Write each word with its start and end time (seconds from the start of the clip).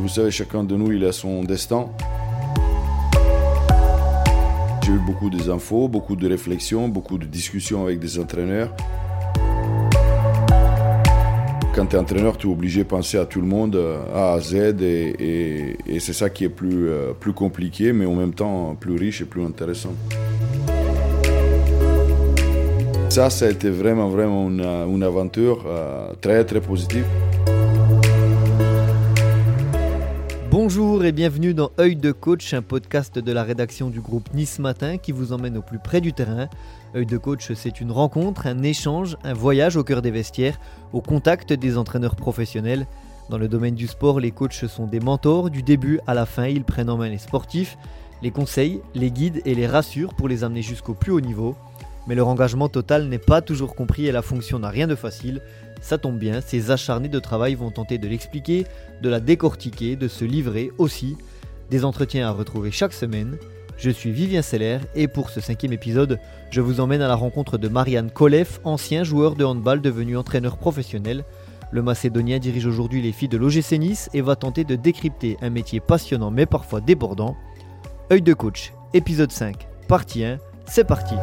vous 0.00 0.08
savez, 0.08 0.30
chacun 0.30 0.64
de 0.64 0.74
nous, 0.76 0.92
il 0.92 1.04
a 1.04 1.12
son 1.12 1.44
destin. 1.44 1.88
J'ai 4.82 4.92
eu 4.92 4.98
beaucoup 4.98 5.28
d'infos, 5.28 5.88
beaucoup 5.88 6.16
de 6.16 6.26
réflexions, 6.26 6.88
beaucoup 6.88 7.18
de 7.18 7.26
discussions 7.26 7.82
avec 7.82 7.98
des 7.98 8.18
entraîneurs. 8.18 8.74
Quand 11.74 11.86
tu 11.86 11.96
es 11.96 11.98
entraîneur, 11.98 12.36
tu 12.38 12.48
es 12.48 12.50
obligé 12.50 12.82
de 12.82 12.88
penser 12.88 13.18
à 13.18 13.26
tout 13.26 13.40
le 13.40 13.46
monde, 13.46 13.78
A 14.14 14.32
à 14.32 14.40
Z, 14.40 14.54
et, 14.82 15.76
c'est 15.98 16.14
ça 16.14 16.30
qui 16.30 16.44
est 16.44 16.48
plus, 16.48 16.88
euh, 16.88 17.12
plus 17.12 17.34
compliqué, 17.34 17.92
mais 17.92 18.06
en 18.06 18.14
même 18.14 18.32
temps 18.32 18.74
plus 18.74 18.96
riche 18.96 19.20
et 19.20 19.26
plus 19.26 19.44
intéressant. 19.44 19.92
Ça, 23.10 23.28
ça 23.28 23.46
a 23.46 23.50
été 23.50 23.68
vraiment, 23.70 24.08
vraiment 24.08 24.48
une, 24.48 25.02
aventure 25.02 25.64
euh, 25.66 26.12
très, 26.20 26.44
très 26.44 26.60
positive. 26.60 27.04
Bonjour 30.62 31.06
et 31.06 31.12
bienvenue 31.12 31.54
dans 31.54 31.70
Œil 31.80 31.96
de 31.96 32.12
coach, 32.12 32.52
un 32.52 32.60
podcast 32.60 33.18
de 33.18 33.32
la 33.32 33.44
rédaction 33.44 33.88
du 33.88 34.02
groupe 34.02 34.34
Nice 34.34 34.58
Matin 34.58 34.98
qui 34.98 35.10
vous 35.10 35.32
emmène 35.32 35.56
au 35.56 35.62
plus 35.62 35.78
près 35.78 36.02
du 36.02 36.12
terrain. 36.12 36.50
Œil 36.94 37.06
de 37.06 37.16
coach, 37.16 37.50
c'est 37.54 37.80
une 37.80 37.90
rencontre, 37.90 38.46
un 38.46 38.62
échange, 38.62 39.16
un 39.24 39.32
voyage 39.32 39.78
au 39.78 39.84
cœur 39.84 40.02
des 40.02 40.10
vestiaires, 40.10 40.60
au 40.92 41.00
contact 41.00 41.54
des 41.54 41.78
entraîneurs 41.78 42.14
professionnels. 42.14 42.86
Dans 43.30 43.38
le 43.38 43.48
domaine 43.48 43.74
du 43.74 43.86
sport, 43.86 44.20
les 44.20 44.32
coachs 44.32 44.66
sont 44.66 44.86
des 44.86 45.00
mentors, 45.00 45.48
du 45.48 45.62
début 45.62 45.98
à 46.06 46.12
la 46.12 46.26
fin, 46.26 46.46
ils 46.46 46.64
prennent 46.64 46.90
en 46.90 46.98
main 46.98 47.08
les 47.08 47.16
sportifs, 47.16 47.78
les 48.20 48.30
conseils, 48.30 48.82
les 48.94 49.10
guident 49.10 49.40
et 49.46 49.54
les 49.54 49.66
rassurent 49.66 50.12
pour 50.12 50.28
les 50.28 50.44
amener 50.44 50.60
jusqu'au 50.60 50.92
plus 50.92 51.10
haut 51.10 51.22
niveau. 51.22 51.56
Mais 52.06 52.14
leur 52.14 52.28
engagement 52.28 52.68
total 52.68 53.06
n'est 53.08 53.18
pas 53.18 53.42
toujours 53.42 53.74
compris 53.74 54.06
et 54.06 54.12
la 54.12 54.22
fonction 54.22 54.58
n'a 54.58 54.68
rien 54.68 54.86
de 54.86 54.94
facile. 54.94 55.42
Ça 55.80 55.98
tombe 55.98 56.18
bien, 56.18 56.40
ces 56.40 56.70
acharnés 56.70 57.08
de 57.08 57.18
travail 57.18 57.54
vont 57.54 57.70
tenter 57.70 57.98
de 57.98 58.08
l'expliquer, 58.08 58.66
de 59.02 59.08
la 59.08 59.20
décortiquer, 59.20 59.96
de 59.96 60.08
se 60.08 60.24
livrer 60.24 60.70
aussi. 60.78 61.16
Des 61.70 61.84
entretiens 61.84 62.26
à 62.26 62.32
retrouver 62.32 62.70
chaque 62.70 62.92
semaine. 62.92 63.36
Je 63.76 63.90
suis 63.90 64.10
Vivien 64.10 64.42
Seller 64.42 64.78
et 64.94 65.08
pour 65.08 65.30
ce 65.30 65.40
cinquième 65.40 65.72
épisode, 65.72 66.18
je 66.50 66.60
vous 66.60 66.80
emmène 66.80 67.00
à 67.00 67.08
la 67.08 67.14
rencontre 67.14 67.56
de 67.56 67.68
Marianne 67.68 68.10
Kolev, 68.10 68.58
ancien 68.64 69.04
joueur 69.04 69.36
de 69.36 69.44
handball 69.44 69.80
devenu 69.80 70.18
entraîneur 70.18 70.58
professionnel. 70.58 71.24
Le 71.70 71.80
Macédonien 71.80 72.38
dirige 72.38 72.66
aujourd'hui 72.66 73.00
les 73.00 73.12
filles 73.12 73.28
de 73.28 73.38
l'OGC 73.38 73.78
Nice 73.78 74.10
et 74.12 74.20
va 74.20 74.36
tenter 74.36 74.64
de 74.64 74.74
décrypter 74.74 75.38
un 75.40 75.50
métier 75.50 75.80
passionnant 75.80 76.30
mais 76.30 76.44
parfois 76.44 76.80
débordant. 76.80 77.36
Œil 78.12 78.22
de 78.22 78.34
coach, 78.34 78.72
épisode 78.92 79.32
5, 79.32 79.68
partie 79.86 80.24
1, 80.24 80.38
c'est 80.66 80.84
parti. 80.84 81.14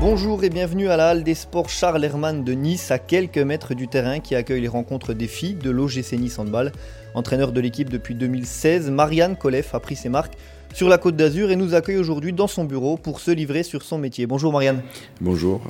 Bonjour 0.00 0.44
et 0.44 0.48
bienvenue 0.48 0.88
à 0.88 0.96
la 0.96 1.08
Halle 1.08 1.24
des 1.24 1.34
Sports 1.34 1.68
Charles 1.68 2.04
Hermann 2.04 2.44
de 2.44 2.52
Nice, 2.52 2.92
à 2.92 3.00
quelques 3.00 3.38
mètres 3.38 3.74
du 3.74 3.88
terrain 3.88 4.20
qui 4.20 4.36
accueille 4.36 4.60
les 4.60 4.68
rencontres 4.68 5.12
des 5.12 5.26
filles 5.26 5.56
de 5.56 5.70
l'OGC 5.70 6.12
Nice 6.12 6.38
Handball. 6.38 6.70
Entraîneur 7.14 7.50
de 7.50 7.60
l'équipe 7.60 7.90
depuis 7.90 8.14
2016, 8.14 8.90
Marianne 8.90 9.36
Koleff 9.36 9.74
a 9.74 9.80
pris 9.80 9.96
ses 9.96 10.08
marques 10.08 10.34
sur 10.72 10.88
la 10.88 10.98
Côte 10.98 11.16
d'Azur 11.16 11.50
et 11.50 11.56
nous 11.56 11.74
accueille 11.74 11.96
aujourd'hui 11.96 12.32
dans 12.32 12.46
son 12.46 12.64
bureau 12.64 12.96
pour 12.96 13.18
se 13.18 13.32
livrer 13.32 13.64
sur 13.64 13.82
son 13.82 13.98
métier. 13.98 14.28
Bonjour 14.28 14.52
Marianne. 14.52 14.82
Bonjour. 15.20 15.60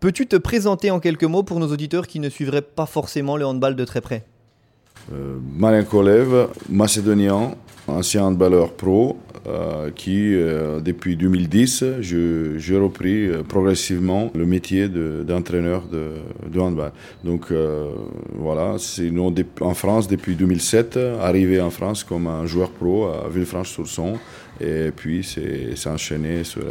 Peux-tu 0.00 0.26
te 0.26 0.36
présenter 0.36 0.90
en 0.90 0.98
quelques 0.98 1.22
mots 1.22 1.44
pour 1.44 1.60
nos 1.60 1.68
auditeurs 1.68 2.08
qui 2.08 2.18
ne 2.18 2.28
suivraient 2.28 2.62
pas 2.62 2.86
forcément 2.86 3.36
le 3.36 3.46
handball 3.46 3.76
de 3.76 3.84
très 3.84 4.00
près? 4.00 4.24
Euh, 5.12 5.36
Marianne 5.56 5.86
Kolev, 5.86 6.48
macédonien, 6.68 7.52
ancien 7.86 8.24
handballeur 8.24 8.72
pro, 8.72 9.18
euh, 9.46 9.90
qui, 9.94 10.34
euh, 10.34 10.80
depuis 10.80 11.16
2010, 11.16 11.84
j'ai 12.00 12.76
repris 12.76 13.28
euh, 13.28 13.44
progressivement 13.44 14.32
le 14.34 14.44
métier 14.44 14.88
d'entraîneur 14.88 15.86
de, 15.86 16.14
de, 16.50 16.60
handball. 16.60 16.90
Donc 17.22 17.52
voilà, 18.34 18.76
c'est 18.78 19.10
en 19.60 19.74
France 19.74 20.08
depuis 20.08 20.34
2007, 20.34 20.98
arrivé 21.20 21.60
en 21.60 21.70
France 21.70 22.02
comme 22.02 22.26
un 22.26 22.46
joueur 22.46 22.70
pro 22.70 23.06
à 23.06 23.28
Villefranche-sur-Saône. 23.28 24.18
Et 24.60 24.90
puis 24.94 25.22
c'est 25.22 25.88
enchaîné 25.88 26.42
sur 26.42 26.62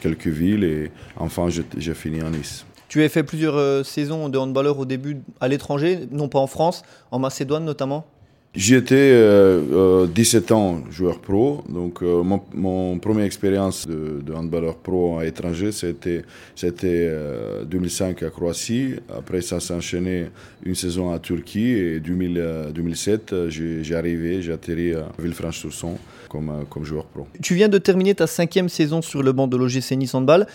quelques 0.00 0.26
villes 0.26 0.64
et 0.64 0.90
enfin 1.16 1.48
j'ai 1.48 1.94
fini 1.94 2.22
en 2.22 2.30
Nice. 2.30 2.64
Tu 2.88 3.02
as 3.02 3.08
fait 3.08 3.24
plusieurs 3.24 3.84
saisons 3.84 4.28
de 4.28 4.38
handballeur 4.38 4.78
au 4.78 4.84
début 4.84 5.22
à 5.40 5.48
l'étranger, 5.48 6.08
non 6.12 6.28
pas 6.28 6.38
en 6.38 6.46
France, 6.46 6.82
en 7.10 7.18
Macédoine 7.18 7.64
notamment? 7.64 8.06
J'étais 8.56 8.94
euh, 9.12 10.06
17 10.06 10.50
euh, 10.50 10.54
ans 10.54 10.80
joueur 10.90 11.18
pro, 11.18 11.62
donc 11.68 12.02
euh, 12.02 12.22
mon, 12.22 12.40
mon, 12.54 12.98
première 12.98 13.26
expérience 13.26 13.86
de, 13.86 14.22
de, 14.24 14.32
handballeur 14.32 14.76
pro 14.76 15.18
à 15.18 15.26
étranger, 15.26 15.72
c'était 15.72 16.22
c'était 16.54 17.12
2005 17.66 18.22
euh, 18.22 18.26
à 18.28 18.30
Croatie. 18.30 18.94
Après, 19.14 19.42
ça 19.42 19.60
s'est 19.60 19.74
enchaîné 19.74 20.28
une 20.64 20.74
saison 20.74 21.12
à 21.12 21.18
Turquie 21.18 21.68
et 21.68 22.00
2000, 22.00 22.72
2007, 22.74 23.34
j'ai 23.48 23.94
arrivé, 23.94 24.40
j'ai 24.40 24.52
atterri 24.52 24.94
à 24.94 25.06
Villefranche-sur-Saône 25.18 25.98
comme, 26.30 26.64
comme 26.70 26.84
joueur 26.84 27.04
pro. 27.04 27.26
Tu 27.42 27.54
viens 27.54 27.68
de 27.68 27.78
terminer 27.78 28.14
ta 28.14 28.26
cinquième 28.26 28.70
saison 28.70 29.02
sur 29.02 29.22
le 29.22 29.32
banc 29.32 29.48
de 29.48 29.56
l'OGC 29.58 29.92
Nice 29.92 30.14
Handball. 30.14 30.46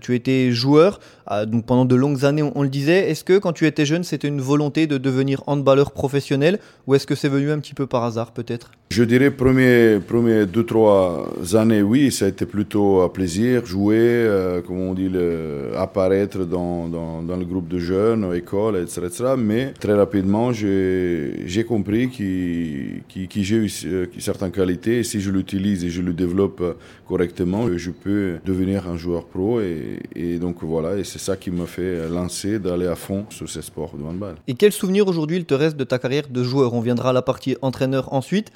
tu 0.00 0.14
étais 0.14 0.50
joueur 0.50 0.98
donc 1.46 1.66
pendant 1.66 1.84
de 1.84 1.94
longues 1.94 2.24
années, 2.24 2.42
on, 2.42 2.52
on 2.56 2.62
le 2.62 2.68
disait. 2.70 3.10
Est-ce 3.10 3.22
que 3.22 3.38
quand 3.38 3.52
tu 3.52 3.66
étais 3.66 3.84
jeune, 3.84 4.02
c'était 4.02 4.28
une 4.28 4.40
volonté 4.40 4.86
de 4.86 4.98
devenir 4.98 5.42
handballeur 5.46 5.92
professionnel 5.92 6.58
ou 6.86 6.94
est-ce 6.94 7.06
que 7.06 7.14
c'est 7.14 7.28
venu 7.28 7.49
un 7.52 7.58
petit 7.58 7.74
peu 7.74 7.86
par 7.86 8.04
hasard 8.04 8.32
peut-être 8.32 8.72
Je 8.90 9.04
dirais 9.04 9.30
premier, 9.30 10.00
premier 10.00 10.46
deux, 10.46 10.64
trois 10.64 11.28
années, 11.54 11.82
oui, 11.82 12.10
ça 12.10 12.24
a 12.24 12.28
été 12.28 12.46
plutôt 12.46 13.02
un 13.02 13.08
plaisir, 13.08 13.64
jouer, 13.64 13.96
euh, 13.98 14.60
comme 14.62 14.80
on 14.80 14.94
dit, 14.94 15.08
le, 15.08 15.70
apparaître 15.76 16.44
dans, 16.44 16.88
dans, 16.88 17.22
dans, 17.22 17.36
le 17.36 17.44
groupe 17.44 17.68
de 17.68 17.78
jeunes, 17.78 18.34
école, 18.34 18.76
etc., 18.78 19.02
etc. 19.06 19.24
Mais 19.38 19.72
très 19.78 19.94
rapidement, 19.94 20.52
j'ai 20.52 21.64
compris 21.66 22.08
que, 22.10 23.42
j'ai 23.42 23.56
eu 23.56 23.70
euh, 23.84 24.06
certaines 24.18 24.50
qualités 24.50 24.98
et 24.98 25.04
si 25.04 25.20
je 25.20 25.30
l'utilise 25.30 25.84
et 25.84 25.90
je 25.90 26.02
le 26.02 26.12
développe 26.12 26.62
correctement, 27.06 27.66
je 27.76 27.90
peux 27.90 28.38
devenir 28.44 28.88
un 28.88 28.96
joueur 28.96 29.24
pro 29.26 29.60
et, 29.60 30.00
et 30.14 30.38
donc 30.38 30.56
voilà, 30.62 30.96
et 30.96 31.04
c'est 31.04 31.18
ça 31.18 31.36
qui 31.36 31.50
m'a 31.50 31.66
fait 31.66 32.08
lancer 32.08 32.58
d'aller 32.58 32.86
à 32.86 32.96
fond 32.96 33.24
sur 33.30 33.48
ces 33.48 33.62
sports 33.62 33.94
de 33.96 34.04
handball. 34.04 34.36
Et 34.46 34.54
quel 34.54 34.72
souvenir 34.72 35.06
aujourd'hui 35.06 35.36
il 35.36 35.44
te 35.44 35.54
reste 35.54 35.76
de 35.76 35.84
ta 35.84 35.98
carrière 35.98 36.24
de 36.28 36.42
joueur? 36.42 36.74
On 36.74 36.80
viendra 36.80 37.10
à 37.10 37.12
la 37.12 37.22
partie 37.32 37.56
entraîneur 37.62 38.12
ensuite. 38.12 38.48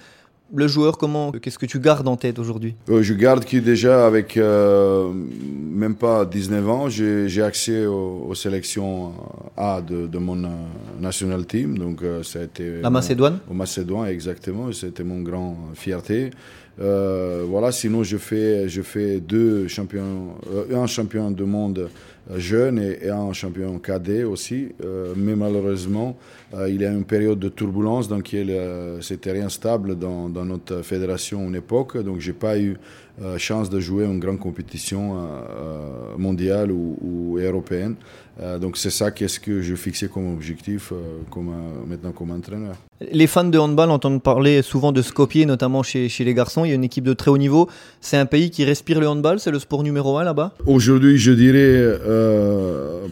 Le 0.54 0.66
joueur, 0.68 0.98
comment, 0.98 1.32
qu'est-ce 1.32 1.58
que 1.58 1.70
tu 1.74 1.78
gardes 1.80 2.06
en 2.06 2.16
tête 2.16 2.38
aujourd'hui? 2.38 2.74
Euh, 2.90 3.02
Je 3.02 3.14
garde 3.14 3.44
qui 3.44 3.60
déjà 3.60 4.06
avec 4.06 4.36
euh, 4.36 5.10
même 5.84 5.94
pas 5.94 6.24
19 6.26 6.68
ans, 6.68 6.88
j'ai 6.88 7.42
accès 7.42 7.86
aux, 7.86 8.34
sélections 8.34 9.12
A 9.56 9.80
de, 9.80 10.18
mon 10.18 10.44
euh, 10.44 10.48
national 11.00 11.46
team. 11.46 11.78
Donc 11.78 12.02
ça 12.22 12.40
a 12.40 12.42
été 12.42 12.64
la 12.82 12.90
Macédoine. 12.90 13.38
au 13.50 13.54
Macédoine 13.54 14.08
exactement. 14.08 14.70
C'était 14.72 15.06
mon 15.12 15.20
grand 15.22 15.56
fierté. 15.74 16.30
voilà. 16.78 17.68
Sinon 17.80 18.02
je 18.02 18.18
fais 18.28 18.68
je 18.68 18.82
fais 18.82 19.20
deux 19.20 19.66
champions, 19.76 20.34
un 20.82 20.88
champion 20.96 21.30
du 21.30 21.44
monde 21.56 21.88
jeune 22.36 22.78
et, 22.78 23.08
un 23.10 23.32
champion 23.32 23.78
cadet 23.78 24.24
aussi. 24.24 24.68
mais 25.16 25.36
malheureusement 25.36 26.16
euh, 26.54 26.68
il 26.68 26.82
y 26.82 26.86
a 26.86 26.90
une 26.90 27.04
période 27.04 27.38
de 27.38 27.48
turbulence 27.48 28.08
euh, 28.10 28.98
c'était 29.00 29.32
rien 29.32 29.48
stable 29.48 29.98
dans, 29.98 30.28
dans, 30.28 30.44
notre 30.44 30.82
fédération 30.82 31.44
en 31.44 31.52
époque, 31.54 31.96
donc 31.98 32.20
j'ai 32.20 32.32
pas 32.32 32.58
eu 32.58 32.76
euh, 33.22 33.38
chance 33.38 33.70
de 33.70 33.80
jouer 33.80 34.04
une 34.04 34.18
grande 34.18 34.38
compétition 34.38 35.16
mondiale 36.16 36.70
ou, 36.70 36.96
ou 37.00 37.38
européenne. 37.38 37.94
donc 38.60 38.76
c'est 38.76 38.90
ça 38.90 39.10
qu'est-ce 39.10 39.40
que 39.40 39.62
je 39.62 39.74
fixais 39.74 40.08
comme 40.08 40.32
objectif 40.32 40.92
comme, 41.30 41.52
maintenant 41.86 42.12
comme 42.12 42.30
entraîneur. 42.30 42.76
Les 43.12 43.26
fans 43.26 43.44
de 43.44 43.58
handball 43.58 43.90
entendent 43.90 44.22
parler 44.22 44.62
souvent 44.62 44.92
de 44.92 45.02
Skopje, 45.02 45.44
notamment 45.46 45.82
chez, 45.82 46.08
chez, 46.08 46.24
les 46.24 46.32
garçons. 46.32 46.64
Il 46.64 46.68
y 46.68 46.72
a 46.72 46.74
une 46.74 46.84
équipe 46.84 47.04
de 47.04 47.12
très 47.12 47.30
haut 47.30 47.38
niveau. 47.38 47.68
C'est 48.00 48.16
un 48.16 48.26
pays 48.26 48.50
qui 48.50 48.64
respire 48.64 48.98
le 49.00 49.08
handball, 49.08 49.38
c'est 49.40 49.50
le 49.50 49.58
sport 49.58 49.82
numéro 49.82 50.16
un 50.16 50.24
là-bas? 50.24 50.52
Aujourd'hui, 50.66 51.18
je 51.18 51.32
dirais 51.32 51.98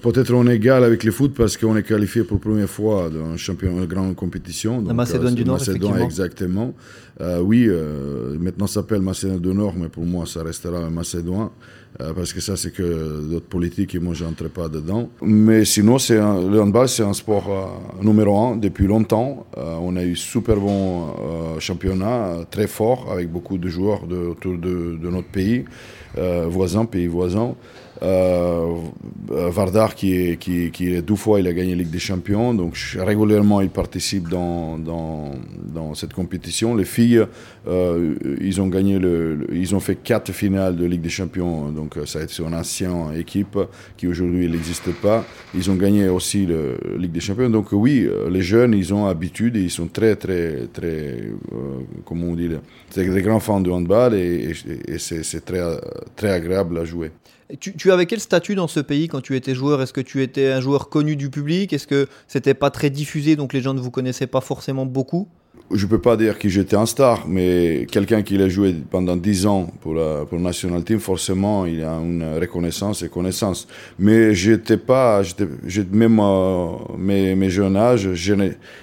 peut-être 0.02 0.32
on 0.34 0.46
est 0.46 0.56
égal 0.56 0.84
avec 0.84 1.04
le 1.04 1.12
foot 1.12 1.34
parce 1.36 1.56
qu'on 1.56 1.76
est 1.76 1.82
qualifié 1.82 2.24
pour 2.24 2.36
la 2.38 2.40
première 2.40 2.68
fois 2.68 3.10
dans 3.10 3.26
un 3.26 3.36
champion, 3.36 3.70
une 3.78 3.86
grande 3.86 4.15
compétition. 4.16 4.78
Donc, 4.78 4.88
la 4.88 4.94
Macédoine 4.94 5.34
du 5.34 5.44
Nord, 5.44 5.59
Macédoine, 5.59 6.03
exactement. 6.03 6.74
Euh, 7.21 7.41
oui, 7.41 7.66
euh, 7.68 8.36
maintenant 8.38 8.66
ça 8.66 8.74
s'appelle 8.74 9.03
Macédoine 9.03 9.41
du 9.41 9.54
Nord, 9.54 9.74
mais 9.77 9.88
pour 9.88 10.04
moi 10.04 10.27
ça 10.27 10.42
restera 10.42 10.88
Macédoine. 10.91 11.50
Euh, 12.00 12.15
parce 12.15 12.32
que 12.32 12.41
ça, 12.41 12.56
c'est 12.56 12.71
que 12.71 13.21
d'autres 13.28 13.48
politiques 13.48 13.94
et 13.94 13.98
moi, 13.98 14.15
je 14.15 14.24
n'entrais 14.24 14.48
pas 14.48 14.66
dedans. 14.66 15.10
Mais 15.21 15.66
sinon, 15.66 15.98
c'est 15.98 16.16
le 16.16 16.59
handball, 16.59 16.88
c'est 16.88 17.03
un 17.03 17.12
sport 17.12 17.50
numéro 18.00 18.38
un 18.38 18.56
depuis 18.56 18.86
longtemps. 18.86 19.47
on 19.59 19.94
a 19.97 20.03
eu 20.03 20.16
super 20.16 20.56
bon 20.56 21.59
championnat, 21.59 22.47
très 22.50 22.66
fort, 22.66 23.12
avec 23.12 23.30
beaucoup 23.30 23.59
de 23.59 23.68
joueurs 23.68 24.06
de, 24.06 24.16
autour 24.16 24.56
de, 24.56 24.97
de 24.97 25.10
notre 25.10 25.28
pays, 25.28 25.66
voisins, 26.48 26.86
pays 26.86 27.09
voisins. 27.09 27.54
Euh, 28.03 28.78
Vardar 29.28 29.95
qui 29.95 30.15
est, 30.15 30.37
qui, 30.37 30.71
qui 30.72 30.93
est 30.93 31.03
deux 31.03 31.15
fois 31.15 31.39
il 31.41 31.47
a 31.47 31.53
gagné 31.53 31.75
Ligue 31.75 31.91
des 31.91 31.99
Champions, 32.01 32.53
donc 32.53 32.77
régulièrement 32.99 33.60
il 33.60 33.71
participe 33.71 34.28
dans, 34.28 34.77
dans, 34.77 35.33
dans 35.65 35.95
cette 35.95 36.13
compétition. 36.13 36.75
Les 36.75 36.84
filles, 36.84 37.25
euh, 37.69 38.15
ils 38.41 38.60
ont 38.60 38.66
gagné 38.66 38.99
le, 38.99 39.47
ils 39.53 39.75
ont 39.75 39.81
fait 39.81 39.97
quatre 39.97 40.33
finales 40.33 40.77
de 40.77 40.84
Ligue 40.84 41.01
des 41.01 41.09
Champions, 41.09 41.71
donc 41.71 41.97
ça 42.07 42.19
a 42.19 42.22
été 42.22 42.43
une 42.43 42.54
ancienne 42.54 43.15
équipe 43.16 43.59
qui 43.97 44.09
aujourd'hui 44.09 44.51
n'existe 44.51 44.91
pas. 45.01 45.25
Ils 45.54 45.71
ont 45.71 45.77
gagné 45.77 46.09
aussi 46.09 46.45
le 46.45 46.77
Ligue 46.99 47.13
des 47.13 47.21
Champions, 47.21 47.51
donc 47.51 47.69
oui, 47.72 48.09
les 48.28 48.43
jeunes 48.43 48.75
ils 48.75 48.93
ont 48.93 49.07
habitude 49.07 49.57
et 49.57 49.60
ils 49.60 49.71
sont 49.71 49.87
très 49.87 50.16
très 50.16 50.66
très 50.72 51.21
euh, 51.53 51.81
comment 52.04 52.27
on 52.27 52.34
dit, 52.34 52.51
c'est 52.91 53.09
des 53.09 53.22
grands 53.22 53.41
fans 53.41 53.60
de 53.60 53.71
handball 53.71 54.15
et, 54.15 54.53
et, 54.89 54.99
c'est 54.99 55.45
très 55.45 55.63
très 56.16 56.31
agréable 56.31 56.78
à 56.78 56.84
jouer. 56.84 57.10
Tu, 57.60 57.93
avais 57.93 58.07
quel 58.07 58.21
statut 58.21 58.54
dans 58.54 58.69
ce 58.69 58.81
pays 58.81 59.09
quand 59.09 59.21
tu 59.21 59.37
étais 59.37 59.54
joueur? 59.54 59.83
Est-ce 59.83 59.93
que 59.93 60.01
tu 60.01 60.22
étais 60.22 60.53
un 60.53 60.60
joueur 60.60 60.89
connu 60.89 61.16
du 61.16 61.28
public? 61.28 61.72
Est-ce 61.72 61.87
que 61.87 62.09
c'était 62.27 62.54
pas 62.54 62.71
très 62.71 62.89
diffusé 62.89 63.37
donc 63.37 63.53
les 63.53 63.60
gens 63.60 63.75
ne 63.75 63.81
vous 63.81 63.91
connaissaient 63.91 64.27
pas 64.27 64.41
forcément 64.41 64.87
beaucoup? 64.87 65.28
Je 65.74 65.86
peux 65.86 65.98
pas 65.98 66.16
dire 66.16 66.39
que 66.39 66.48
j'étais 66.48 66.77
un 66.77 66.86
star, 66.86 67.27
mais 67.27 67.86
quelqu'un 67.91 68.22
qui 68.22 68.36
l'a 68.36 68.48
joué 68.48 68.74
pendant 68.91 69.16
10 69.16 69.47
ans 69.47 69.72
pour, 69.80 69.95
le 69.95 70.39
national 70.39 70.84
team, 70.84 70.98
forcément, 70.98 71.66
il 71.66 71.83
a 71.83 71.92
une 71.95 72.39
reconnaissance 72.41 73.03
et 73.03 73.09
connaissance. 73.09 73.66
Mais 73.98 74.34
j'étais 74.34 74.77
pas, 74.77 75.22
j'étais, 75.22 75.47
même 75.91 76.21
euh, 76.21 76.69
mes, 76.98 77.34
mes 77.34 77.51
jeunes 77.51 77.77
âges, 77.77 78.13
je 78.13 78.34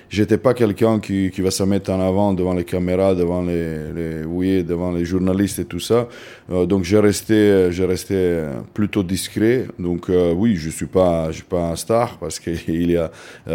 j'étais 0.10 0.38
pas 0.38 0.54
quelqu'un 0.54 1.00
qui, 1.00 1.30
va 1.42 1.52
se 1.52 1.64
mettre 1.64 1.92
en 1.92 2.00
avant 2.00 2.34
devant 2.34 2.54
les 2.54 2.64
caméras, 2.64 3.14
devant 3.16 3.42
les, 3.42 4.24
oui, 4.26 4.64
devant 4.64 4.92
les 4.92 5.06
journalistes 5.06 5.60
et 5.60 5.66
tout 5.66 5.80
ça. 5.80 6.08
Euh, 6.52 6.66
donc 6.66 6.84
j'ai 6.84 7.00
resté, 7.00 7.68
j'ai 7.72 7.86
resté 7.86 8.44
plutôt 8.74 9.04
discret. 9.04 9.66
Donc 9.78 10.10
euh, 10.10 10.34
oui, 10.34 10.56
je 10.56 10.70
suis 10.70 10.88
pas, 10.88 11.28
je 11.32 11.38
suis 11.38 11.44
pas 11.44 11.72
un 11.72 11.76
star 11.76 12.18
parce 12.18 12.40
qu'il 12.40 12.92
y 12.92 12.98
a 12.98 13.12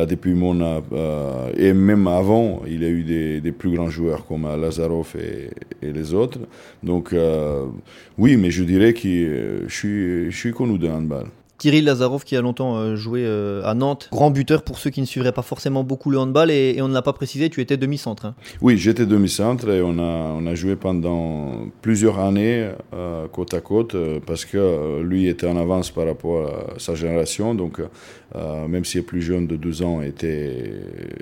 depuis 0.07 0.35
mon 0.35 0.55
et 1.57 1.73
même 1.73 2.07
avant, 2.07 2.63
il 2.67 2.83
y 2.83 2.87
a 2.87 2.89
eu 2.89 3.03
des 3.03 3.24
des, 3.41 3.53
plus 3.53 3.75
grands 3.75 3.91
joueurs 3.91 4.26
comme 4.26 4.44
Lazarov 4.44 5.15
et, 5.17 5.50
les 5.93 6.15
autres. 6.15 6.41
Donc, 6.82 7.12
euh, 7.12 7.67
oui, 8.19 8.37
mais 8.37 8.50
je 8.50 8.65
dirais 8.65 8.93
que 8.93 9.09
euh, 9.09 9.69
je 9.69 9.75
suis, 9.75 10.31
je 10.31 10.37
suis 10.37 10.53
connu 10.53 10.79
de 10.79 10.88
handball. 10.88 11.26
Kirill 11.65 11.87
Lazarov 11.87 12.25
qui 12.25 12.37
a 12.37 12.43
longtemps 12.43 12.77
euh, 12.77 12.95
joué 12.95 13.27
à 13.65 13.73
Nantes, 13.73 14.11
grand 14.13 14.31
buteur 14.31 14.65
pour 14.65 14.79
ceux 14.79 14.91
qui 14.91 15.01
ne 15.01 15.07
suivraient 15.07 15.33
pas 15.33 15.41
forcément 15.41 15.83
beaucoup 15.83 16.11
le 16.11 16.19
handball 16.19 16.51
et, 16.51 16.77
on 16.83 16.89
ne 16.89 16.93
l'a 16.93 17.01
pas 17.01 17.15
précisé, 17.15 17.49
tu 17.49 17.63
étais 17.63 17.79
demi-centre. 17.79 18.27
Hein. 18.27 18.35
Oui, 18.61 18.77
j'étais 18.77 19.07
demi-centre 19.07 19.71
et 19.71 19.81
on 19.81 19.99
a, 19.99 20.35
on 20.39 20.47
a 20.47 20.55
joué 20.55 20.77
pendant 20.77 21.67
plusieurs 21.81 22.19
années 22.19 22.69
côte 23.33 23.55
à 23.55 23.63
côte 23.63 23.97
parce 24.27 24.45
que 24.45 25.01
lui 25.01 25.27
était 25.27 25.47
en 25.47 25.57
avance 25.57 25.91
par 25.91 26.05
rapport 26.05 26.47
à 26.47 26.79
sa 26.79 26.95
génération. 26.95 27.55
Donc 27.55 27.81
euh, 28.37 28.67
même 28.67 28.85
s'il 28.85 29.01
est 29.01 29.05
plus 29.05 29.23
jeune 29.23 29.47
de 29.47 29.57
12 29.57 29.83
ans, 29.83 30.03
était 30.03 30.73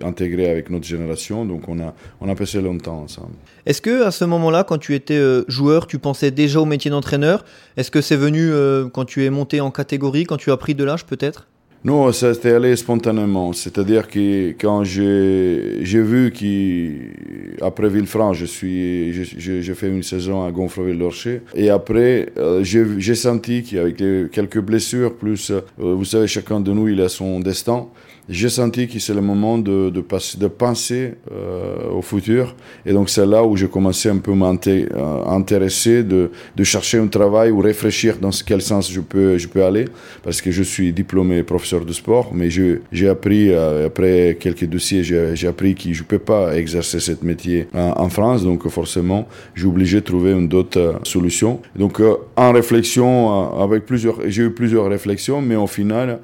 intégré 0.03 0.51
avec 0.51 0.71
notre 0.71 0.87
génération. 0.87 1.45
Donc 1.45 1.69
on 1.69 1.79
a, 1.81 1.95
on 2.21 2.29
a 2.29 2.35
passé 2.35 2.61
longtemps 2.61 3.03
ensemble. 3.03 3.35
Est-ce 3.65 3.81
que 3.81 4.03
à 4.03 4.11
ce 4.11 4.25
moment-là, 4.25 4.65
quand 4.65 4.79
tu 4.79 4.95
étais 4.95 5.15
euh, 5.15 5.45
joueur, 5.47 5.87
tu 5.87 5.99
pensais 5.99 6.33
déjà 6.33 6.61
au 6.61 6.65
métier 6.65 6.91
d'entraîneur? 6.91 7.45
Est-ce 7.77 7.93
que 7.93 8.01
c'est 8.01 8.17
venu 8.17 8.51
euh, 8.51 8.89
quand 8.93 9.05
tu 9.05 9.25
es 9.25 9.31
monté 9.31 9.61
en 9.61 9.71
catégorie, 9.71 10.25
quand 10.25 10.37
tu 10.37 10.51
as 10.51 10.57
pris 10.57 10.75
de 10.75 10.83
l'âge 10.83 11.07
peut-être? 11.07 11.47
Non, 11.85 12.13
ça 12.13 12.33
s'est 12.33 12.53
allé 12.53 12.77
spontanément. 12.77 13.53
C'est-à-dire 13.53 14.07
que 14.07 14.51
quand 14.51 14.85
j'ai 14.85 15.81
vu 15.83 16.33
qu'après 16.33 17.89
Villefranche, 17.89 18.39
je 18.39 18.47
suis, 18.47 19.13
j'ai 19.13 19.75
fait 19.75 19.89
une 19.89 20.05
saison 20.05 20.45
à 20.45 20.53
Gonfreville-Lorcher. 20.53 21.43
Et 21.57 21.71
après, 21.71 22.29
euh, 22.39 22.63
j'ai 22.63 23.15
senti 23.17 23.65
qu'avec 23.65 23.97
quelques 24.31 24.61
blessures, 24.61 25.15
plus, 25.15 25.53
vous 25.77 26.05
savez, 26.05 26.29
chacun 26.29 26.61
de 26.61 26.73
nous, 26.73 26.87
il 26.87 27.01
a 27.01 27.09
son 27.09 27.41
destin 27.41 27.87
j'ai 28.29 28.49
senti 28.49 28.87
que 28.87 28.99
c'est 28.99 29.15
le 29.15 29.21
moment 29.21 29.59
de, 29.59 29.91
de, 29.91 30.01
passer, 30.01 30.39
de 30.39 30.47
penser 30.47 31.15
euh, 31.33 31.91
au 31.91 32.03
futur. 32.03 32.55
Et 32.87 32.93
donc 32.93 33.11
c'est 33.11 33.27
là 33.27 33.43
où 33.45 33.57
j'ai 33.57 33.67
commencé 33.69 34.09
un 34.09 34.19
peu 34.19 34.33
m'intéresser, 34.33 35.99
euh, 35.99 36.03
de, 36.03 36.31
de 36.57 36.65
chercher 36.65 36.99
un 36.99 37.09
travail 37.09 37.51
ou 37.51 37.59
réfléchir 37.59 38.19
dans 38.21 38.31
quel 38.47 38.63
sens 38.63 38.91
je 38.91 39.01
peux, 39.01 39.39
je 39.39 39.49
peux 39.49 39.65
aller. 39.65 39.87
Parce 40.23 40.41
que 40.41 40.51
je 40.53 40.63
suis 40.63 40.93
diplômé 40.93 41.43
professeur 41.43 41.85
de 41.85 41.93
sport, 41.93 42.31
mais 42.33 42.49
j'ai 42.51 43.09
appris, 43.09 43.51
euh, 43.51 43.87
après 43.87 44.37
quelques 44.39 44.67
dossiers, 44.67 45.03
j'ai 45.03 45.49
appris 45.49 45.75
que 45.75 45.93
je 45.93 46.03
ne 46.03 46.07
peux 46.07 46.21
pas 46.21 46.57
exercer 46.57 47.01
ce 47.01 47.13
métier 47.23 47.67
en, 47.75 47.95
en, 47.97 48.09
France. 48.09 48.45
Donc 48.45 48.69
forcément, 48.69 49.27
j'ai 49.55 49.67
obligé 49.67 50.01
de 50.01 50.05
trouver 50.05 50.33
une 50.33 50.53
autre 50.55 51.01
solution. 51.03 51.61
Donc 51.75 52.01
en 52.37 52.53
réflexion, 52.53 53.61
avec 53.61 53.85
plusieurs, 53.85 54.19
j'ai 54.29 54.45
eu 54.45 54.51
plusieurs 54.51 54.89
réflexions, 54.89 55.43
mais 55.43 55.57
au 55.57 55.67
final, 55.67 56.21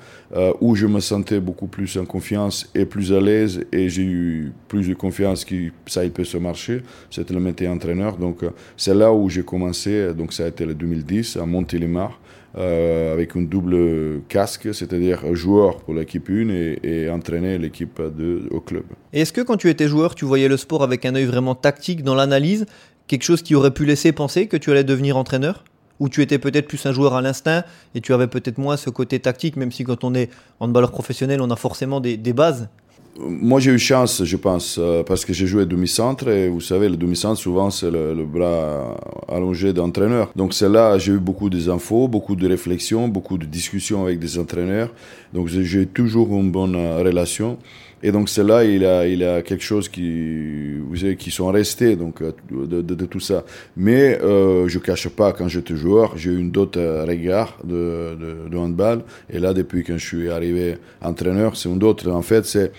où 0.61 0.75
je 0.75 0.87
me 0.87 1.01
sentais 1.01 1.41
beaucoup 1.41 1.67
plus 1.67 1.88
en 1.97 2.05
confiance 2.05 2.69
et 2.75 2.85
plus 2.85 3.13
à 3.13 3.21
l'aise 3.21 3.65
et 3.73 3.89
j'ai 3.89 4.03
eu 4.03 4.53
plus 4.69 4.89
de 4.89 4.95
confiance 4.95 5.45
que 5.45 5.55
ça 5.87 6.05
il 6.05 6.11
peut 6.11 6.25
se 6.25 6.37
marcher. 6.37 6.83
C'était 7.11 7.35
le 7.35 7.41
métier 7.41 7.69
entraîneur. 7.69 8.17
Donc 8.17 8.43
euh, 8.43 8.51
c'est 8.77 8.95
là 8.95 9.13
où 9.13 9.29
j'ai 9.31 9.43
commencé. 9.43 10.13
Donc 10.15 10.33
ça 10.33 10.45
a 10.45 10.49
été 10.49 10.67
le 10.67 10.75
2010 10.75 11.37
à 11.37 11.47
Montélimar. 11.47 12.21
Euh, 12.57 13.13
avec 13.13 13.35
une 13.35 13.47
double 13.47 14.23
casque, 14.27 14.75
c'est-à-dire 14.75 15.35
joueur 15.35 15.77
pour 15.77 15.93
l'équipe 15.93 16.29
1 16.31 16.49
et, 16.49 16.79
et 16.83 17.11
entraîner 17.11 17.59
l'équipe 17.59 18.01
2 18.01 18.49
au 18.51 18.61
club. 18.61 18.85
Est-ce 19.13 19.35
que 19.35 19.43
quand 19.43 19.59
tu 19.59 19.69
étais 19.69 19.87
joueur, 19.87 20.15
tu 20.15 20.25
voyais 20.25 20.49
le 20.49 20.57
sport 20.57 20.83
avec 20.83 21.05
un 21.05 21.15
œil 21.15 21.27
vraiment 21.27 21.55
tactique 21.55 22.03
dans 22.03 22.15
l'analyse, 22.15 22.65
quelque 23.07 23.23
chose 23.23 23.43
qui 23.43 23.55
aurait 23.55 23.73
pu 23.73 23.85
laisser 23.85 24.13
penser 24.13 24.47
que 24.47 24.57
tu 24.57 24.71
allais 24.71 24.83
devenir 24.83 25.19
entraîneur? 25.19 25.63
Où 26.01 26.09
tu 26.09 26.23
étais 26.23 26.39
peut-être 26.39 26.69
plus 26.69 26.85
un 26.87 26.93
joueur 26.93 27.15
à 27.15 27.23
l'instinct 27.23 27.65
et 27.95 28.01
tu 28.01 28.13
avais 28.13 28.27
peut-être 28.27 28.59
moins 28.59 28.77
ce 28.77 28.91
côté 28.91 29.19
tactique, 29.19 29.57
même 29.57 29.73
si 29.73 29.85
quand 29.85 30.05
on 30.05 30.15
est 30.15 30.31
handballeur 30.61 30.91
professionnel, 30.91 31.41
on 31.41 31.51
a 31.51 31.57
forcément 31.57 32.01
des, 32.01 32.17
bases 32.33 32.69
moi, 33.21 33.59
j'ai 33.59 33.73
eu 33.73 33.81
chance, 33.81 34.23
je 34.23 34.37
pense, 34.37 34.77
euh, 34.79 35.03
parce 35.03 35.25
que 35.25 35.33
j'ai 35.33 35.49
joué 35.49 35.67
demi-centre 35.67 36.29
et 36.29 36.49
vous 36.49 36.61
savez, 36.61 36.89
le 36.89 36.97
demi-centre, 36.97 37.41
souvent, 37.41 37.69
c'est 37.69 37.91
le, 37.91 38.25
bras 38.25 38.97
allongé 39.27 39.73
d'entraîneur. 39.73 40.31
Donc, 40.37 40.55
c'est 40.55 40.69
là, 40.69 40.99
j'ai 40.99 41.15
eu 41.15 41.19
beaucoup 41.19 41.51
d'infos, 41.51 42.07
beaucoup 42.07 42.37
de 42.37 42.47
réflexions, 42.47 43.09
beaucoup 43.09 43.37
de 43.37 43.45
discussions 43.45 44.05
avec 44.05 44.21
des 44.21 44.39
entraîneurs. 44.39 44.91
Donc, 45.33 45.49
j'ai 45.49 45.87
toujours 45.87 46.29
une 46.29 46.53
bonne 46.53 46.77
euh, 46.77 47.03
relation. 47.03 47.59
Et 48.03 48.13
donc 48.13 48.29
c'est 48.29 48.45
là 48.45 48.65
il 48.65 48.85
a 48.85 49.07
il 49.07 49.25
a 49.25 49.43
quelque 49.43 49.65
chose 49.65 49.89
qui 49.89 50.77
vous 50.79 50.97
savez 50.97 51.17
qui 51.17 51.31
sont 51.31 51.49
restés 51.49 51.97
donc 51.97 52.23
euh, 52.23 52.33
de, 52.51 52.81
de, 52.83 53.05
tout 53.07 53.21
ça. 53.21 53.45
Mais 53.77 54.21
euh, 54.23 54.69
je 54.69 54.79
cache 54.79 55.09
pas 55.09 55.33
quand 55.33 55.49
j'étais 55.49 55.77
joueur 55.77 56.17
j'ai 56.17 56.31
eu 56.31 56.39
une 56.39 56.57
autre 56.57 56.81
regard 57.07 57.59
de, 57.65 58.17
de, 58.51 58.57
handball 58.57 59.03
et 59.31 59.39
là 59.39 59.53
depuis 59.53 59.83
que 59.83 59.99
je 59.99 60.07
suis 60.07 60.31
arrivé 60.31 60.79
entraîneur 61.01 61.57
c'est 61.57 61.69
une 61.69 61.83
autre 61.83 62.11
en 62.11 62.23
fait 62.23 62.45
c'est 62.47 62.73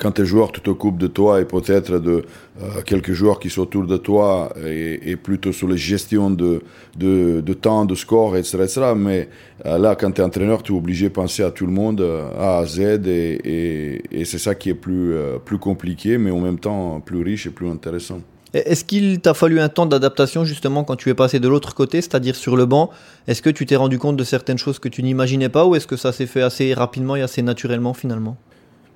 quand 0.00 0.12
tu 0.12 0.22
es 0.22 0.24
joueur, 0.24 0.50
tu 0.50 0.60
t'occupes 0.60 0.96
de 0.96 1.06
toi 1.06 1.40
et 1.40 1.44
peut-être 1.44 1.98
de 1.98 2.24
euh, 2.62 2.82
quelques 2.86 3.12
joueurs 3.12 3.38
qui 3.38 3.50
sont 3.50 3.62
autour 3.62 3.86
de 3.86 3.98
toi 3.98 4.50
et, 4.66 5.16
plutôt 5.16 5.52
sur 5.52 5.68
les 5.68 5.76
gestions 5.76 6.30
de, 6.30 6.62
de, 6.96 7.42
de, 7.42 7.52
temps, 7.52 7.84
de 7.84 7.94
score, 7.94 8.36
etc. 8.36 8.58
etc. 8.62 8.80
Mais 8.96 9.28
euh, 9.66 9.78
là, 9.78 9.94
quand 9.96 10.10
tu 10.12 10.22
es 10.22 10.24
entraîneur, 10.24 10.62
tu 10.62 10.72
es 10.72 10.76
obligé 10.76 11.08
de 11.10 11.12
penser 11.12 11.42
à 11.42 11.50
tout 11.50 11.66
le 11.66 11.72
monde, 11.72 12.00
euh, 12.00 12.30
A 12.38 12.58
à 12.60 12.66
Z, 12.66 12.80
et, 12.80 14.02
et, 14.10 14.24
c'est 14.24 14.38
ça 14.38 14.54
qui 14.54 14.70
est 14.70 14.74
plus, 14.74 15.14
plus 15.44 15.58
compliqué, 15.58 16.16
mais 16.16 16.30
en 16.30 16.40
même 16.40 16.58
temps 16.58 17.00
plus 17.00 17.22
riche 17.22 17.46
et 17.46 17.50
plus 17.50 17.68
intéressant. 17.68 18.20
Est-ce 18.54 18.84
qu'il 18.84 19.20
t'a 19.20 19.34
fallu 19.34 19.60
un 19.60 19.68
temps 19.68 19.86
d'adaptation 19.86 20.44
justement 20.44 20.82
quand 20.82 20.96
tu 20.96 21.10
es 21.10 21.14
passé 21.14 21.38
de 21.38 21.46
l'autre 21.46 21.74
côté, 21.74 22.00
c'est-à-dire 22.00 22.34
sur 22.34 22.56
le 22.56 22.66
banc? 22.66 22.90
Est-ce 23.28 23.42
que 23.42 23.50
tu 23.50 23.66
t'es 23.66 23.76
rendu 23.76 23.98
compte 23.98 24.16
de 24.16 24.24
certaines 24.24 24.58
choses 24.58 24.78
que 24.78 24.88
tu 24.88 25.02
n'imaginais 25.02 25.48
pas 25.48 25.66
ou 25.66 25.74
est-ce 25.76 25.86
que 25.86 25.96
ça 25.96 26.10
s'est 26.10 26.26
fait 26.26 26.42
assez 26.42 26.74
rapidement 26.74 27.16
et 27.16 27.22
assez 27.22 27.42
naturellement 27.42 27.94
finalement? 27.94 28.36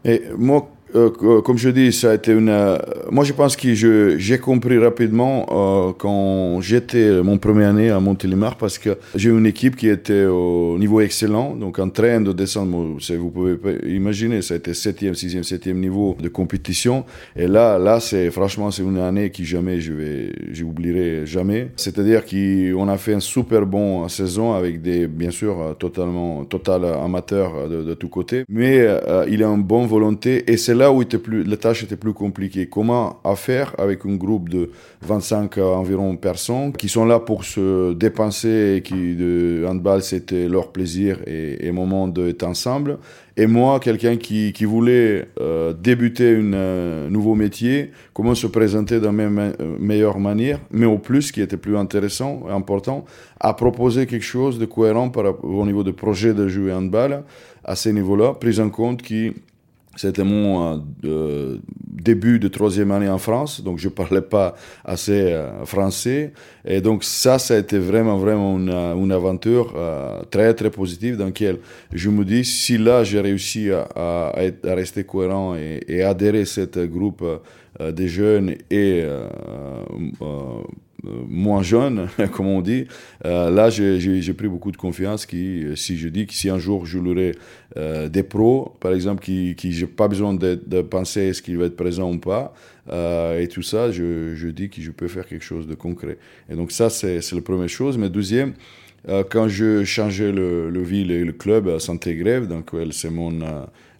Et 0.04 0.22
moi, 0.36 0.68
euh, 0.94 1.40
comme 1.42 1.58
je 1.58 1.70
dis, 1.70 1.92
ça 1.92 2.12
a 2.12 2.14
été 2.14 2.32
une. 2.32 2.48
Euh, 2.48 2.78
moi, 3.10 3.24
je 3.24 3.32
pense 3.32 3.56
que 3.56 3.74
j'ai 3.74 4.38
compris 4.38 4.78
rapidement 4.78 5.46
euh, 5.50 5.92
quand 5.96 6.60
j'étais 6.60 7.20
mon 7.22 7.38
première 7.38 7.70
année 7.70 7.90
à 7.90 7.98
Montélimar 7.98 8.56
parce 8.56 8.78
que 8.78 8.96
j'ai 9.14 9.30
une 9.30 9.46
équipe 9.46 9.74
qui 9.74 9.88
était 9.88 10.24
au 10.24 10.78
niveau 10.78 11.00
excellent, 11.00 11.56
donc 11.56 11.78
en 11.78 11.88
train 11.88 12.20
de 12.20 12.32
descendre. 12.32 12.96
Vous 13.16 13.30
pouvez 13.30 13.58
imaginer, 13.86 14.40
ça 14.42 14.54
a 14.54 14.56
été 14.56 14.72
7e, 14.72 15.14
6e, 15.14 15.42
7e 15.42 15.74
niveau 15.74 16.16
de 16.20 16.28
compétition. 16.28 17.04
Et 17.34 17.48
là, 17.48 17.78
là, 17.78 17.98
c'est 17.98 18.30
franchement, 18.30 18.70
c'est 18.70 18.82
une 18.82 18.98
année 18.98 19.30
qui 19.30 19.44
jamais 19.44 19.80
je 19.80 19.92
vais, 19.92 20.32
j'oublierai 20.52 21.26
jamais. 21.26 21.70
C'est-à-dire 21.76 22.22
qu'on 22.24 22.88
a 22.88 22.98
fait 22.98 23.14
une 23.14 23.20
super 23.20 23.66
bon 23.66 24.08
saison 24.08 24.52
avec 24.52 24.80
des, 24.80 25.08
bien 25.08 25.30
sûr, 25.32 25.74
totalement, 25.78 26.44
total 26.44 26.84
amateur 26.84 27.68
de, 27.68 27.82
de 27.82 27.94
tous 27.94 28.08
côtés, 28.08 28.44
mais 28.48 28.86
il 29.28 29.42
a 29.42 29.48
une 29.48 29.62
bonne 29.62 29.86
volonté 29.86 30.50
et 30.50 30.56
c'est 30.56 30.74
là 30.74 30.83
là 30.84 30.92
où 30.92 31.00
était 31.00 31.18
plus, 31.18 31.44
la 31.44 31.56
tâche 31.56 31.82
était 31.82 31.96
plus 31.96 32.12
compliquée. 32.12 32.66
Comment 32.66 33.20
faire 33.36 33.74
avec 33.78 34.04
un 34.04 34.16
groupe 34.16 34.50
de 34.50 34.70
25 35.00 35.56
environ 35.58 36.14
personnes 36.16 36.72
qui 36.72 36.90
sont 36.90 37.06
là 37.06 37.20
pour 37.20 37.44
se 37.44 37.94
dépenser 37.94 38.74
et 38.76 38.82
qui, 38.82 39.14
de 39.14 39.64
handball, 39.66 40.02
c'était 40.02 40.46
leur 40.46 40.72
plaisir 40.72 41.20
et, 41.26 41.66
et 41.66 41.72
moment 41.72 42.06
d'être 42.06 42.42
ensemble. 42.42 42.98
Et 43.36 43.46
moi, 43.46 43.80
quelqu'un 43.80 44.16
qui, 44.16 44.52
voulait 44.64 45.26
euh, 45.40 45.72
débuter 45.72 46.36
un 46.36 46.52
euh, 46.52 47.10
nouveau 47.10 47.34
métier, 47.34 47.90
comment 48.12 48.34
se 48.34 48.46
présenter 48.46 49.00
de 49.00 49.06
la 49.06 49.12
meilleure 49.12 50.20
manière, 50.20 50.60
mais 50.70 50.86
au 50.86 50.98
plus, 50.98 51.32
qui 51.32 51.40
était 51.40 51.56
plus 51.56 51.76
intéressant 51.76 52.42
et 52.48 52.52
important, 52.52 53.04
à 53.40 53.54
proposer 53.54 54.06
quelque 54.06 54.24
chose 54.36 54.58
de 54.58 54.66
cohérent 54.66 55.08
par, 55.08 55.42
au 55.44 55.64
niveau 55.66 55.82
de 55.82 55.90
projet 55.90 56.34
de 56.34 56.46
jouer 56.46 56.72
handball 56.72 57.24
à 57.64 57.74
ce 57.74 57.88
niveau-là, 57.88 58.34
prise 58.34 58.60
en 58.60 58.70
compte 58.70 59.02
qui 59.02 59.32
c'était 59.96 60.24
mon 60.24 60.82
euh, 61.04 61.58
début 61.82 62.38
de 62.38 62.48
troisième 62.48 62.90
année 62.90 63.08
en 63.08 63.18
France, 63.18 63.62
donc 63.62 63.78
je 63.78 63.88
parlais 63.88 64.22
pas 64.22 64.54
assez 64.84 65.32
euh, 65.32 65.64
français. 65.64 66.32
Et 66.64 66.80
donc 66.80 67.04
ça, 67.04 67.38
ça 67.38 67.54
a 67.54 67.58
été 67.58 67.78
vraiment, 67.78 68.18
vraiment 68.18 68.58
une, 68.58 68.70
une 68.70 69.12
aventure 69.12 69.74
euh, 69.76 70.22
très, 70.30 70.54
très 70.54 70.70
positive 70.70 71.16
dans 71.16 71.26
laquelle 71.26 71.58
je 71.92 72.10
me 72.10 72.24
dis, 72.24 72.44
si 72.44 72.78
là 72.78 73.04
j'ai 73.04 73.20
réussi 73.20 73.70
à, 73.70 73.86
à, 73.94 74.32
à, 74.64 74.74
rester 74.74 75.04
cohérent 75.04 75.54
et, 75.56 75.80
et 75.88 76.02
adhérer 76.02 76.42
à 76.42 76.46
ce 76.46 76.86
groupe 76.86 77.22
euh, 77.80 77.90
des 77.90 78.06
jeunes 78.06 78.50
et 78.70 79.02
euh, 79.02 79.28
euh, 80.22 80.62
moins 81.28 81.62
jeune, 81.62 82.08
comme 82.32 82.46
on 82.46 82.60
dit, 82.60 82.86
euh, 83.24 83.50
là 83.50 83.70
j'ai 83.70 84.34
pris 84.34 84.48
beaucoup 84.48 84.72
de 84.72 84.76
confiance. 84.76 85.26
Qui, 85.26 85.64
si 85.76 85.96
je 85.96 86.08
dis 86.08 86.26
que 86.26 86.34
si 86.34 86.48
un 86.50 86.58
jour 86.58 86.86
je 86.86 86.98
l'aurai 86.98 87.32
euh, 87.76 88.08
des 88.08 88.22
pros, 88.22 88.74
par 88.80 88.92
exemple, 88.92 89.22
qui, 89.22 89.54
qui 89.56 89.72
j'ai 89.72 89.86
pas 89.86 90.08
besoin 90.08 90.34
de, 90.34 90.82
penser 90.82 91.22
est-ce 91.22 91.42
qu'il 91.42 91.58
va 91.58 91.66
être 91.66 91.76
présent 91.76 92.12
ou 92.12 92.18
pas, 92.18 92.54
euh, 92.90 93.40
et 93.40 93.48
tout 93.48 93.62
ça, 93.62 93.90
je, 93.90 94.34
je, 94.34 94.48
dis 94.48 94.68
que 94.68 94.80
je 94.80 94.90
peux 94.90 95.08
faire 95.08 95.26
quelque 95.26 95.44
chose 95.44 95.66
de 95.66 95.74
concret. 95.74 96.18
Et 96.50 96.54
donc 96.54 96.72
ça, 96.72 96.90
c'est 96.90 97.20
la 97.32 97.40
première 97.40 97.68
chose. 97.68 97.98
Mais 97.98 98.10
deuxième, 98.10 98.54
euh, 99.08 99.24
quand 99.28 99.48
je 99.48 99.84
changeais 99.84 100.32
le, 100.32 100.70
le 100.70 100.82
ville 100.82 101.10
et 101.10 101.24
le 101.24 101.32
club 101.32 101.68
à 101.68 101.78
Santé-Grève, 101.78 102.46
donc 102.46 102.70
c'est 102.92 103.10
mon 103.10 103.40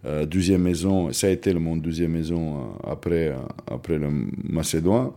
euh, 0.06 0.26
deuxième 0.26 0.62
maison, 0.62 1.12
ça 1.12 1.28
a 1.28 1.30
été 1.30 1.52
mon 1.54 1.76
deuxième 1.76 2.12
maison 2.12 2.74
après, 2.84 3.34
après 3.70 3.98
le 3.98 4.08
Macédoine. 4.44 5.10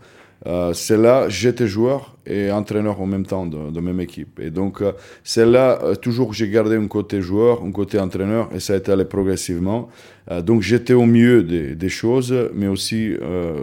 Euh, 0.46 0.74
c'est 0.74 0.98
là, 0.98 1.30
j'étais 1.30 1.68
joueur 1.68 2.16
et 2.28 2.52
entraîneur 2.52 3.02
en 3.02 3.06
même 3.06 3.26
temps 3.26 3.46
de, 3.46 3.80
même 3.80 4.00
équipe. 4.00 4.40
Et 4.40 4.50
donc, 4.50 4.82
euh, 4.82 4.92
c'est 5.24 5.46
là, 5.46 5.80
euh, 5.82 5.96
toujours, 5.96 6.34
j'ai 6.34 6.50
gardé 6.50 6.76
un 6.76 6.88
côté 6.88 7.22
joueur, 7.22 7.64
un 7.64 7.72
côté 7.72 8.00
entraîneur, 8.00 8.50
et 8.54 8.60
ça 8.60 8.74
a 8.74 8.78
été 8.78 8.92
allé 8.92 9.06
progressivement. 9.06 9.90
Euh, 10.30 10.42
donc, 10.42 10.62
j'étais 10.62 10.94
au 10.94 11.06
mieux 11.06 11.44
des, 11.44 11.90
choses, 11.90 12.36
mais 12.54 12.68
aussi 12.68 13.16
euh, 13.22 13.56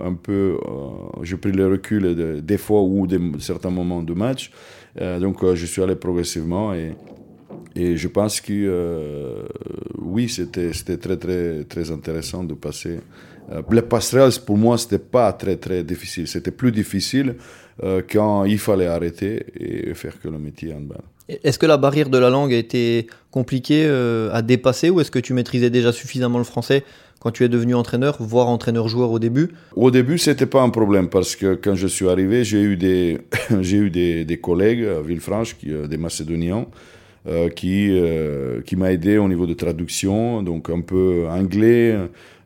un 0.00 0.14
peu, 0.14 0.56
j'ai 1.22 1.36
pris 1.36 1.52
le 1.52 1.68
recul 1.68 2.14
de, 2.14 2.40
des 2.40 2.58
fois 2.58 2.82
ou 2.82 3.06
de 3.06 3.20
certains 3.38 3.70
moments 3.70 4.02
de 4.02 4.14
match. 4.14 4.50
donc, 5.20 5.44
je 5.54 5.66
suis 5.66 5.82
allé 5.82 5.94
progressivement 5.94 6.72
et, 6.72 6.92
et 7.76 7.96
je 7.96 8.08
pense 8.08 8.40
que, 8.40 9.44
oui, 9.98 10.28
c'était 10.28 10.70
très, 10.96 11.16
très, 11.16 11.64
très 11.64 11.90
intéressant 11.90 12.42
de 12.42 12.54
passer 12.54 12.98
euh, 13.52 13.62
les 13.70 13.82
passerelles, 13.82 14.32
pour 14.44 14.56
moi, 14.56 14.78
c'était 14.78 14.98
pas 14.98 15.32
très, 15.32 15.56
très 15.56 15.84
difficile. 15.84 16.26
C'était 16.26 16.50
plus 16.50 16.72
difficile 16.72 17.36
euh, 17.82 18.02
quand 18.10 18.44
il 18.44 18.58
fallait 18.58 18.86
arrêter 18.86 19.44
et 19.58 19.94
faire 19.94 20.18
que 20.20 20.28
le 20.28 20.38
métier 20.38 20.72
handball. 20.72 21.02
Est-ce 21.28 21.58
que 21.58 21.66
la 21.66 21.76
barrière 21.76 22.08
de 22.08 22.18
la 22.18 22.30
langue 22.30 22.52
a 22.52 22.56
été 22.56 23.08
compliquée 23.30 23.84
euh, 23.86 24.30
à 24.32 24.42
dépasser 24.42 24.90
ou 24.90 25.00
est-ce 25.00 25.10
que 25.10 25.18
tu 25.18 25.32
maîtrisais 25.32 25.70
déjà 25.70 25.92
suffisamment 25.92 26.38
le 26.38 26.44
français 26.44 26.84
quand 27.18 27.32
tu 27.32 27.44
es 27.44 27.48
devenu 27.48 27.74
entraîneur, 27.74 28.16
voire 28.20 28.48
entraîneur-joueur 28.48 29.10
au 29.10 29.18
début? 29.18 29.48
Au 29.74 29.90
début, 29.90 30.18
c'était 30.18 30.46
pas 30.46 30.62
un 30.62 30.70
problème 30.70 31.08
parce 31.08 31.34
que 31.34 31.54
quand 31.54 31.74
je 31.74 31.88
suis 31.88 32.08
arrivé, 32.08 32.44
j'ai 32.44 32.62
eu 32.62 32.76
des, 32.76 33.18
j'ai 33.60 33.78
eu 33.78 33.90
des, 33.90 34.24
des, 34.24 34.38
collègues 34.38 34.84
à 34.84 35.00
Villefranche, 35.00 35.56
qui, 35.56 35.72
des 35.72 35.96
Macédoniens, 35.96 36.66
euh, 37.28 37.48
qui, 37.48 37.88
euh, 37.90 38.60
qui 38.62 38.76
m'a 38.76 38.92
aidé 38.92 39.18
au 39.18 39.28
niveau 39.28 39.46
de 39.46 39.54
traduction, 39.54 40.42
donc 40.42 40.70
un 40.70 40.80
peu 40.80 41.26
anglais. 41.28 41.96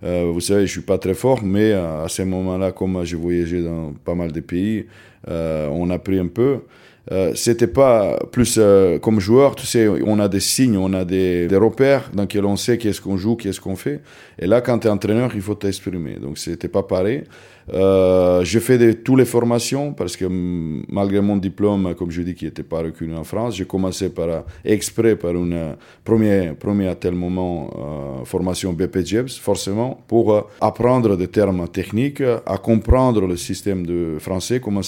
Euh, 0.02 0.30
vous 0.32 0.40
savez, 0.40 0.66
je 0.66 0.72
suis 0.72 0.80
pas 0.80 0.96
très 0.98 1.14
fort, 1.14 1.42
mais 1.44 1.72
à 1.72 2.06
ce 2.08 2.22
moment-là, 2.22 2.72
comme 2.72 3.04
j'ai 3.04 3.16
voyagé 3.16 3.62
dans 3.62 3.92
pas 4.04 4.14
mal 4.14 4.32
de 4.32 4.40
pays, 4.40 4.86
on 5.28 5.90
a 5.90 5.98
pris 5.98 6.18
un 6.18 6.28
peu. 6.28 6.60
Euh, 7.12 7.32
c'était 7.34 7.66
pas 7.66 8.18
plus 8.30 8.60
comme 9.02 9.20
joueur, 9.20 9.54
tu 9.56 9.66
sais, 9.66 9.88
on 9.88 10.18
a 10.18 10.28
des 10.28 10.40
signes, 10.40 10.76
on 10.76 10.92
a 10.92 11.04
des, 11.04 11.48
des 11.48 11.56
repères 11.56 12.10
dans 12.14 12.22
lesquels 12.22 12.44
on 12.44 12.56
sait 12.56 12.78
qu'est-ce 12.78 13.00
qu'on 13.00 13.16
joue, 13.16 13.36
qu'est-ce 13.36 13.60
qu'on 13.60 13.76
fait. 13.76 14.00
Et 14.38 14.46
là, 14.46 14.60
quand 14.60 14.78
tu 14.78 14.86
es 14.86 14.90
entraîneur, 14.90 15.32
il 15.34 15.40
faut 15.40 15.54
t'exprimer. 15.54 16.16
Donc, 16.20 16.38
c'était 16.38 16.68
pas 16.68 16.82
pareil. 16.82 17.24
Euh, 17.72 18.42
j'ai 18.44 18.60
fait 18.60 18.78
de, 18.78 18.92
toutes 18.92 19.18
les 19.18 19.24
formations 19.24 19.92
parce 19.92 20.16
que 20.16 20.26
malgré 20.88 21.20
mon 21.20 21.36
diplôme, 21.36 21.94
comme 21.94 22.10
je 22.10 22.22
dis, 22.22 22.34
qui 22.34 22.44
n'était 22.44 22.62
pas 22.62 22.82
reconnu 22.82 23.14
en 23.14 23.24
France, 23.24 23.56
j'ai 23.56 23.64
commencé 23.64 24.10
par 24.10 24.44
exprès 24.64 25.16
par 25.16 25.32
une 25.32 25.76
première, 26.04 26.56
première 26.56 26.92
à 26.92 26.94
tel 26.94 27.14
moment 27.14 27.70
euh, 28.20 28.24
formation 28.24 28.72
BPJEBS, 28.72 29.38
forcément, 29.40 30.02
pour 30.06 30.32
euh, 30.32 30.42
apprendre 30.60 31.16
des 31.16 31.28
termes 31.28 31.68
techniques, 31.68 32.22
à 32.22 32.58
comprendre 32.58 33.26
le 33.26 33.36
système 33.36 33.86
de 33.86 34.16
français, 34.18 34.60
comment, 34.60 34.80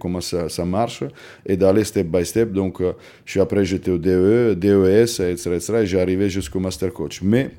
comment 0.00 0.20
ça, 0.20 0.48
ça 0.48 0.64
marche, 0.64 1.04
et 1.46 1.56
d'aller 1.56 1.84
step 1.84 2.06
by 2.06 2.24
step. 2.24 2.52
Donc, 2.52 2.80
euh, 2.80 2.92
je 3.24 3.32
suis 3.32 3.40
après, 3.40 3.64
j'étais 3.64 3.90
au 3.90 3.98
DE, 3.98 4.54
DES, 4.54 5.20
etc., 5.20 5.50
etc., 5.54 5.74
et 5.82 5.86
j'ai 5.86 6.00
arrivé 6.00 6.28
jusqu'au 6.28 6.60
master 6.60 6.92
coach. 6.92 7.20
Mais 7.22 7.50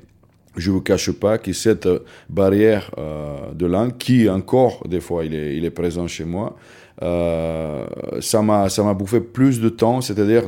je 0.56 0.70
ne 0.70 0.74
vous 0.74 0.80
cache 0.80 1.10
pas 1.12 1.38
que 1.38 1.52
cette 1.52 1.88
barrière 2.28 2.90
euh, 2.98 3.52
de 3.54 3.66
langue, 3.66 3.96
qui 3.96 4.28
encore, 4.28 4.86
des 4.88 5.00
fois, 5.00 5.24
il 5.24 5.34
est, 5.34 5.56
il 5.56 5.64
est 5.64 5.70
présent 5.70 6.06
chez 6.06 6.24
moi, 6.24 6.56
euh, 7.02 7.86
ça 8.20 8.42
m'a 8.42 8.68
ça 8.68 8.82
m'a 8.82 8.92
bouffé 8.92 9.20
plus 9.20 9.60
de 9.60 9.68
temps. 9.68 10.00
C'est-à-dire 10.00 10.44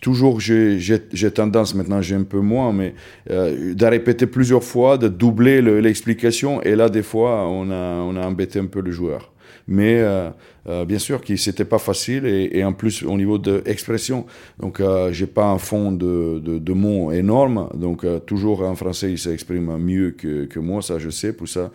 toujours 0.00 0.40
j'ai 0.40 0.78
j'ai 0.78 1.30
tendance 1.30 1.74
maintenant 1.74 2.00
j'ai 2.00 2.14
un 2.14 2.22
peu 2.22 2.40
moins 2.40 2.72
mais 2.72 2.94
euh, 3.30 3.74
de 3.74 3.86
répéter 3.86 4.26
plusieurs 4.26 4.64
fois 4.64 4.96
de 4.96 5.08
doubler 5.08 5.60
l'explication. 5.60 6.62
Et 6.62 6.76
là 6.76 6.88
des 6.88 7.02
fois 7.02 7.46
on 7.46 7.70
a 7.70 8.00
on 8.00 8.16
a 8.16 8.26
embêté 8.26 8.58
un 8.58 8.66
peu 8.66 8.80
le 8.80 8.90
joueur 8.90 9.31
mais 9.66 9.98
euh, 10.00 10.30
euh, 10.68 10.84
bien 10.84 10.98
sûr 10.98 11.20
que 11.22 11.34
c'était 11.34 11.64
pas 11.64 11.78
facile 11.78 12.24
et, 12.24 12.64
en 12.64 12.72
plus 12.72 13.02
au 13.02 13.16
niveau 13.16 13.36
de 13.36 13.62
expression 13.66 14.26
donc 14.60 14.78
euh, 14.78 15.12
j'ai 15.12 15.26
pas 15.26 15.46
un 15.46 15.58
fond 15.58 15.90
de, 15.90 16.38
de, 16.38 16.72
mots 16.72 17.10
énorme. 17.10 17.68
Donc 17.74 18.04
euh, 18.04 18.20
toujours 18.20 18.62
en 18.62 18.76
français 18.76 19.10
il 19.10 19.18
s'exprime 19.18 19.76
mieux 19.78 20.12
que, 20.12 20.44
que, 20.44 20.60
moi 20.60 20.80
ça 20.82 20.98
je 20.98 21.10
sais. 21.10 21.32
Pour 21.32 21.48
ça 21.48 21.70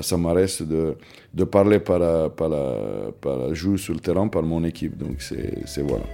ça 0.00 0.16
m'arrête 0.16 0.62
de, 0.62 0.96
de 1.34 1.44
parler 1.44 1.78
par 1.78 1.98
la, 1.98 2.28
par 2.28 2.48
la, 2.48 3.12
par 3.20 3.38
la 3.38 3.54
joue 3.54 3.76
sur 3.76 3.94
le 3.94 4.00
terrain 4.00 4.26
par 4.28 4.42
mon 4.42 4.64
équipe. 4.64 4.96
Donc 4.96 5.16
c'est 5.20 5.82
voilà 5.82 6.04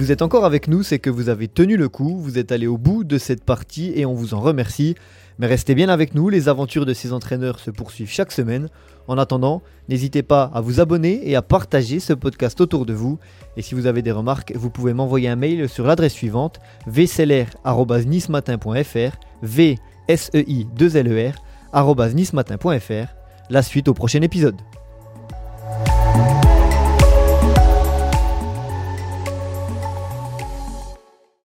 vous 0.00 0.10
êtes 0.12 0.22
encore 0.22 0.46
avec 0.46 0.66
nous, 0.66 0.82
c'est 0.82 0.98
que 0.98 1.10
vous 1.10 1.28
avez 1.28 1.46
tenu 1.46 1.76
le 1.76 1.90
coup, 1.90 2.18
vous 2.18 2.38
êtes 2.38 2.52
allé 2.52 2.66
au 2.66 2.78
bout 2.78 3.04
de 3.04 3.18
cette 3.18 3.44
partie 3.44 3.92
et 3.94 4.06
on 4.06 4.14
vous 4.14 4.32
en 4.32 4.40
remercie. 4.40 4.94
Mais 5.38 5.46
restez 5.46 5.74
bien 5.74 5.90
avec 5.90 6.14
nous, 6.14 6.30
les 6.30 6.48
aventures 6.48 6.86
de 6.86 6.94
ces 6.94 7.12
entraîneurs 7.12 7.58
se 7.58 7.70
poursuivent 7.70 8.08
chaque 8.08 8.32
semaine. 8.32 8.70
En 9.08 9.18
attendant, 9.18 9.60
n'hésitez 9.90 10.22
pas 10.22 10.50
à 10.54 10.62
vous 10.62 10.80
abonner 10.80 11.28
et 11.28 11.36
à 11.36 11.42
partager 11.42 12.00
ce 12.00 12.14
podcast 12.14 12.58
autour 12.62 12.86
de 12.86 12.94
vous. 12.94 13.18
Et 13.58 13.62
si 13.62 13.74
vous 13.74 13.86
avez 13.86 14.00
des 14.00 14.10
remarques, 14.10 14.54
vous 14.56 14.70
pouvez 14.70 14.94
m'envoyer 14.94 15.28
un 15.28 15.36
mail 15.36 15.68
sur 15.68 15.86
l'adresse 15.86 16.14
suivante 16.14 16.60
vclr.nismatin.fr 16.86 19.18
v 19.42 19.76
s 20.08 20.30
e 20.34 20.42
i 20.48 20.66
2 20.76 20.96
l 20.96 21.12
e 21.12 21.30
La 23.50 23.62
suite 23.62 23.88
au 23.88 23.92
prochain 23.92 24.22
épisode. 24.22 24.56